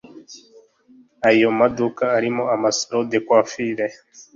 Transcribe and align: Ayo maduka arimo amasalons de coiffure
Ayo 1.29 1.47
maduka 1.59 2.03
arimo 2.17 2.43
amasalons 2.55 3.09
de 3.11 3.19
coiffure 3.27 3.85